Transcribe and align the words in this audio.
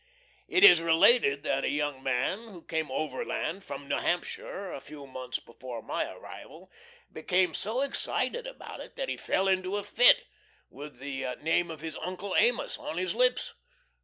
It 0.47 0.63
is 0.63 0.81
related 0.81 1.43
that 1.43 1.63
a 1.63 1.69
young 1.69 2.01
man 2.01 2.39
who 2.47 2.63
came 2.63 2.89
Overland 2.89 3.63
from 3.63 3.87
New 3.87 3.97
Hampshire 3.99 4.73
a 4.73 4.81
few 4.81 5.05
months 5.05 5.37
before 5.37 5.83
my 5.83 6.11
arrival 6.11 6.71
became 7.13 7.53
so 7.53 7.81
excited 7.81 8.47
about 8.47 8.79
it 8.79 8.95
that 8.95 9.09
he 9.09 9.15
fell 9.17 9.47
in 9.47 9.63
a 9.63 9.83
fit, 9.83 10.25
with 10.71 10.97
the 10.97 11.35
name 11.43 11.69
of 11.69 11.81
his 11.81 11.97
Uncle 11.97 12.33
Amos 12.35 12.79
on 12.79 12.97
his 12.97 13.13
lips! 13.13 13.53